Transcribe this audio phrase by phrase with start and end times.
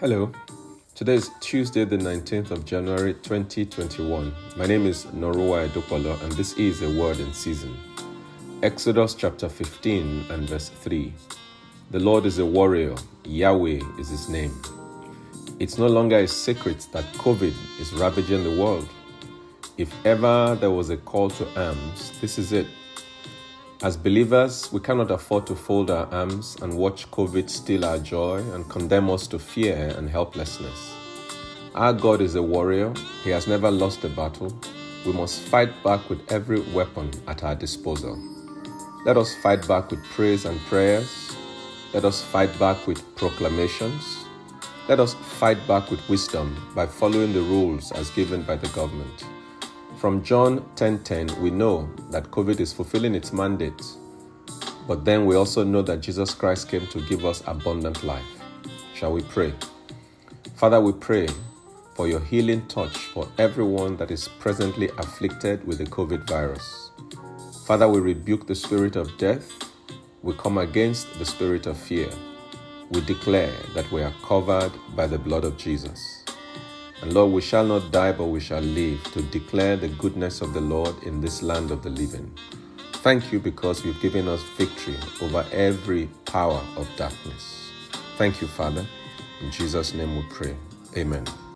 [0.00, 0.32] Hello.
[0.94, 4.32] Today is Tuesday, the 19th of January 2021.
[4.56, 7.76] My name is Norua Edopolo, and this is a word in season.
[8.62, 11.12] Exodus chapter 15 and verse 3.
[11.90, 12.94] The Lord is a warrior,
[13.24, 14.58] Yahweh is his name.
[15.58, 18.88] It's no longer a secret that COVID is ravaging the world.
[19.76, 22.68] If ever there was a call to arms, this is it.
[23.82, 28.40] As believers, we cannot afford to fold our arms and watch COVID steal our joy
[28.52, 30.94] and condemn us to fear and helplessness.
[31.74, 32.92] Our God is a warrior,
[33.24, 34.54] He has never lost a battle.
[35.06, 38.18] We must fight back with every weapon at our disposal.
[39.06, 41.34] Let us fight back with praise and prayers.
[41.94, 44.26] Let us fight back with proclamations.
[44.88, 49.24] Let us fight back with wisdom by following the rules as given by the government.
[50.00, 53.84] From John 10:10, we know that COVID is fulfilling its mandate.
[54.88, 58.24] But then we also know that Jesus Christ came to give us abundant life.
[58.94, 59.52] Shall we pray?
[60.54, 61.28] Father, we pray
[61.94, 66.92] for your healing touch for everyone that is presently afflicted with the COVID virus.
[67.66, 69.52] Father, we rebuke the spirit of death.
[70.22, 72.08] We come against the spirit of fear.
[72.90, 76.00] We declare that we are covered by the blood of Jesus.
[77.02, 80.52] And Lord, we shall not die, but we shall live to declare the goodness of
[80.52, 82.30] the Lord in this land of the living.
[82.94, 87.70] Thank you because you've given us victory over every power of darkness.
[88.18, 88.86] Thank you, Father.
[89.42, 90.54] In Jesus' name we pray.
[90.98, 91.24] Amen.